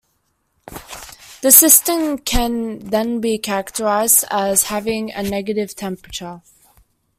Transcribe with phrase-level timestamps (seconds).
[1.43, 6.41] The system can then be characterised as having a negative temperature.